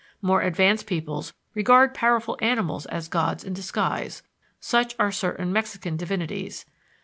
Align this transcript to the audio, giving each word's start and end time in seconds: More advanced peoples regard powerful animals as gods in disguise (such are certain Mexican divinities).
More 0.19 0.41
advanced 0.41 0.87
peoples 0.87 1.35
regard 1.53 1.93
powerful 1.93 2.35
animals 2.41 2.87
as 2.87 3.07
gods 3.07 3.43
in 3.43 3.53
disguise 3.53 4.23
(such 4.59 4.95
are 4.97 5.11
certain 5.11 5.53
Mexican 5.53 5.95
divinities). 5.95 6.65